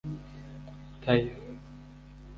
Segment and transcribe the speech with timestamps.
[1.03, 1.29] Tayo